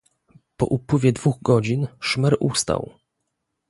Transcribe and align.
"Po 0.57 0.65
upływie 0.65 1.11
dwóch 1.13 1.41
godzin 1.41 1.87
szmer 1.99 2.35
ustał." 2.39 2.91